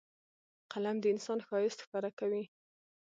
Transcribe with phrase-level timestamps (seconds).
[0.71, 2.43] قلم د انسان ښایست ښکاره کوي